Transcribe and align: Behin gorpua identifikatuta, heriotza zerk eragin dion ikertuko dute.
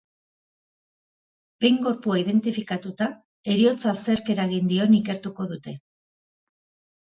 Behin 1.65 1.77
gorpua 1.87 2.15
identifikatuta, 2.21 3.09
heriotza 3.53 3.93
zerk 4.07 4.33
eragin 4.37 4.73
dion 4.73 4.97
ikertuko 5.03 5.47
dute. 5.55 5.77